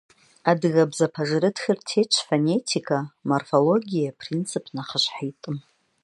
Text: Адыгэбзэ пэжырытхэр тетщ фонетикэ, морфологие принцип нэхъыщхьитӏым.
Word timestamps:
Адыгэбзэ 0.49 1.07
пэжырытхэр 1.15 1.77
тетщ 1.87 2.13
фонетикэ, 2.27 2.99
морфологие 3.29 4.11
принцип 4.21 4.63
нэхъыщхьитӏым. 4.75 5.57